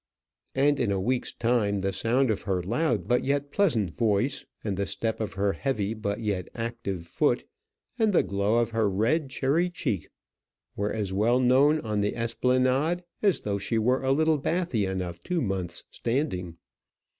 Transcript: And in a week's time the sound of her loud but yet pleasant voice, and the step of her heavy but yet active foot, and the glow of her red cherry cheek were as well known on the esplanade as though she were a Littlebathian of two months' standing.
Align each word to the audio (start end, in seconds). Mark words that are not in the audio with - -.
And 0.55 0.79
in 0.79 0.91
a 0.91 0.99
week's 0.99 1.31
time 1.31 1.81
the 1.81 1.93
sound 1.93 2.31
of 2.31 2.41
her 2.41 2.63
loud 2.63 3.07
but 3.07 3.23
yet 3.23 3.51
pleasant 3.51 3.91
voice, 3.91 4.43
and 4.63 4.75
the 4.75 4.87
step 4.87 5.19
of 5.19 5.33
her 5.33 5.53
heavy 5.53 5.93
but 5.93 6.19
yet 6.21 6.49
active 6.55 7.05
foot, 7.05 7.47
and 7.99 8.11
the 8.11 8.23
glow 8.23 8.55
of 8.55 8.71
her 8.71 8.89
red 8.89 9.29
cherry 9.29 9.69
cheek 9.69 10.09
were 10.75 10.91
as 10.91 11.13
well 11.13 11.39
known 11.39 11.79
on 11.81 12.01
the 12.01 12.15
esplanade 12.15 13.03
as 13.21 13.41
though 13.41 13.59
she 13.59 13.77
were 13.77 14.01
a 14.03 14.11
Littlebathian 14.11 15.03
of 15.07 15.21
two 15.21 15.39
months' 15.39 15.83
standing. 15.91 16.57